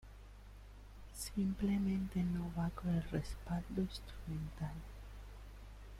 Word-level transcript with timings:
Simplemente 1.15 2.23
no 2.23 2.51
va 2.57 2.71
con 2.71 2.89
el 2.89 3.03
respaldo 3.11 3.81
instrumental. 3.83 4.73